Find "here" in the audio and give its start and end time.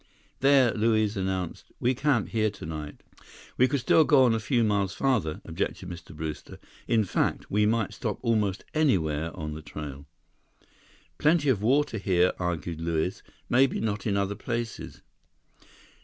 2.29-2.49, 11.99-12.31